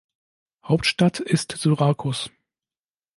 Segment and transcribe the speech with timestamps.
[0.63, 2.31] Hauptstadt ist Syrakus.